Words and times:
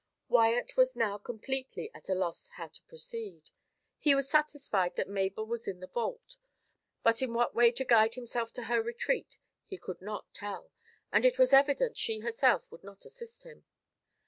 Wyat 0.29 0.75
was 0.75 0.95
now 0.95 1.19
completely 1.19 1.91
at 1.93 2.09
a 2.09 2.15
loss 2.15 2.49
how 2.57 2.69
to 2.69 2.81
proceed. 2.87 3.51
He 3.99 4.15
was 4.15 4.27
satisfied 4.27 4.95
that 4.95 5.07
Mabel 5.07 5.45
was 5.45 5.67
in 5.67 5.79
the 5.79 5.85
vault; 5.85 6.37
but 7.03 7.21
in 7.21 7.35
what 7.35 7.53
way 7.53 7.71
to 7.73 7.85
guide 7.85 8.15
himself 8.15 8.51
to 8.53 8.63
her 8.63 8.81
retreat 8.81 9.37
he 9.67 9.77
could 9.77 10.01
not 10.01 10.33
tell, 10.33 10.71
and 11.11 11.23
it 11.23 11.37
was 11.37 11.53
evident 11.53 11.97
she 11.97 12.21
herself 12.21 12.63
would 12.71 12.83
not 12.83 13.05
assist 13.05 13.43
him. 13.43 13.63